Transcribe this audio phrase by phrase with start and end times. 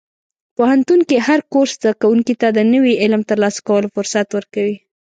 [0.55, 4.75] پوهنتون کې هر کورس زده کوونکي ته د نوي علم ترلاسه کولو فرصت ورکوي.